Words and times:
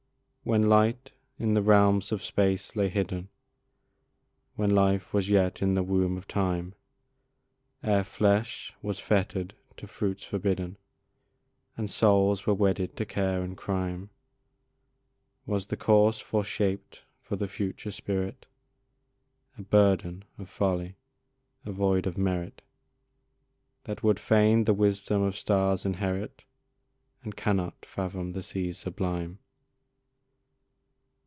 When 0.43 0.63
light 0.67 1.11
in 1.37 1.53
the 1.53 1.61
realms 1.61 2.11
of 2.11 2.23
space 2.23 2.75
lay 2.75 2.89
hidden, 2.89 3.29
When 4.55 4.71
life 4.71 5.13
was 5.13 5.29
yet 5.29 5.61
in 5.61 5.75
the 5.75 5.83
womb 5.83 6.17
of 6.17 6.27
time, 6.27 6.73
Ere 7.83 8.03
flesh 8.03 8.73
was 8.81 8.97
fettered 8.99 9.53
to 9.77 9.85
fruits 9.85 10.23
forbidden, 10.23 10.77
And 11.77 11.91
souls 11.91 12.47
were 12.47 12.55
wedded 12.55 12.97
to 12.97 13.05
care 13.05 13.43
and 13.43 13.55
crime, 13.55 14.09
Was 15.45 15.67
the 15.67 15.77
course 15.77 16.19
foreshaped 16.19 17.03
for 17.21 17.35
the 17.35 17.47
future 17.47 17.91
spirit 17.91 18.47
A 19.59 19.61
burden 19.61 20.23
of 20.39 20.49
folly, 20.49 20.95
a 21.67 21.71
void 21.71 22.07
of 22.07 22.17
merit 22.17 22.63
That 23.83 24.01
would 24.01 24.19
fain 24.19 24.63
the 24.63 24.73
wisdom 24.73 25.21
of 25.21 25.37
stars 25.37 25.85
inherit, 25.85 26.45
And 27.21 27.35
cannot 27.37 27.85
fathom 27.85 28.31
the 28.31 28.41
seas 28.43 28.79
sublime? 28.79 29.37